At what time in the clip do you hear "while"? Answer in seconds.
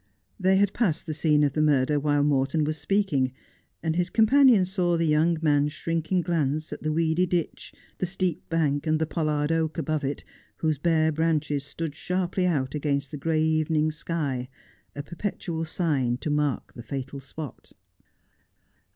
1.99-2.23